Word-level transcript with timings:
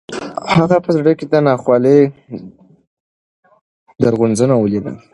هغه 0.55 0.77
په 0.85 0.89
زړه 0.97 1.11
کې 1.17 1.25
د 1.27 1.35
ناخوالو 1.47 1.97
درغځنه 4.01 4.55
ولیده. 4.59 4.93